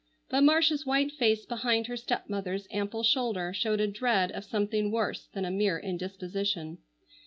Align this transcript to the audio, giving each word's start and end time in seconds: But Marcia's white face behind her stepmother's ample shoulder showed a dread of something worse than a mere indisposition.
But 0.29 0.41
Marcia's 0.41 0.83
white 0.83 1.11
face 1.11 1.45
behind 1.45 1.85
her 1.85 1.95
stepmother's 1.95 2.65
ample 2.71 3.03
shoulder 3.03 3.53
showed 3.53 3.79
a 3.79 3.85
dread 3.85 4.31
of 4.31 4.43
something 4.45 4.89
worse 4.91 5.27
than 5.27 5.45
a 5.45 5.51
mere 5.51 5.77
indisposition. 5.77 6.79